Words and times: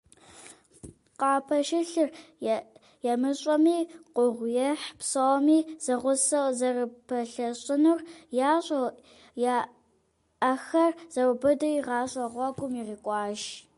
Къапэщылъыр 1.19 2.09
ямыщӏэми, 3.13 3.77
гугъуехь 4.15 4.85
псоми 4.99 5.59
зэгъусэу 5.83 6.47
зэрыпэлъэщынур 6.59 7.99
ящӏэу, 8.53 8.89
я 9.53 9.57
ӏэхэр 10.41 10.91
зэрыубыдри 11.13 11.83
гъащӏэ 11.87 12.25
гъуэгум 12.33 12.73
ирикӏуащ. 12.79 13.41